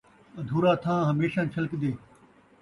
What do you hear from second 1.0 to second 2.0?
ہمیشاں چھلکدے